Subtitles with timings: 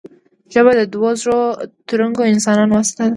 [0.53, 1.39] ژبه د دوو زړه
[1.89, 3.09] تړونکو انسانانو واسطه ده